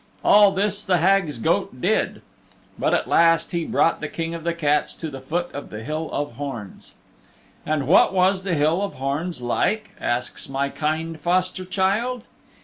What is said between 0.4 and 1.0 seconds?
this the